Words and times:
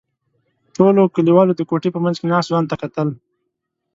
ټولو 0.75 1.01
کلیوالو 1.15 1.57
د 1.57 1.61
کوټې 1.69 1.89
په 1.93 1.99
منځ 2.03 2.15
کې 2.19 2.25
ناست 2.31 2.49
ځوان 2.51 2.65
ته 2.71 2.75
کتل. 2.81 3.07